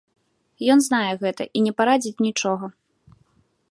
[0.75, 2.65] Ён знае гэта і не парадзіць нічога.